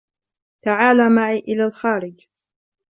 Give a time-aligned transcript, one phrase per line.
[0.61, 2.27] تعالَ معي إلى الخارج.